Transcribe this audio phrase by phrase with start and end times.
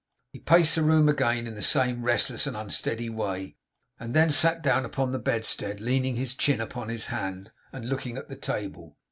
[0.33, 3.57] He paced the room again in the same restless and unsteady way;
[3.99, 8.17] and then sat down upon the bedstead, leaning his chin upon his hand, and looking
[8.17, 8.97] at the table.